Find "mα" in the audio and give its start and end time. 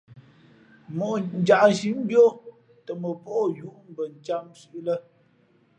3.01-3.09